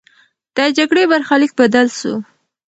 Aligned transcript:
د 0.55 0.57
جګړې 0.77 1.03
برخلیک 1.11 1.51
بدل 1.59 1.87
سو. 1.99 2.13